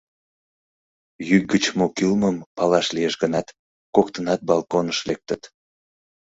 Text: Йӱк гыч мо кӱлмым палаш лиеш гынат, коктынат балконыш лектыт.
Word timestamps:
Йӱк 1.27 1.43
гыч 1.51 1.63
мо 1.77 1.85
кӱлмым 1.97 2.37
палаш 2.55 2.87
лиеш 2.95 3.15
гынат, 3.21 3.47
коктынат 3.95 4.39
балконыш 4.49 4.99
лектыт. 5.07 5.41